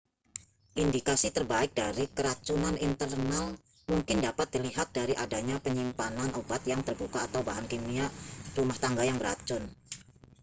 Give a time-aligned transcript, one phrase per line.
[0.83, 3.47] indikasi terbaik dari keracunan internal
[3.91, 8.07] mungkin dapat dilihat dari adanya penyimpanan obat yang terbuka atau bahan kimia
[8.57, 9.61] rumah tangga yang beracun